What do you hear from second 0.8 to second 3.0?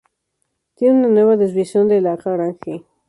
una nueva desviación de Lagrange.